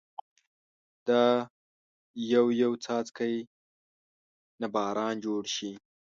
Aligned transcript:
دا 1.07 1.25
يو 2.31 2.45
يو 2.61 2.71
څاڅکي 2.83 3.35
نه 4.61 4.67
باران 4.73 5.15
جوړ 5.25 5.43
شي 5.55 5.71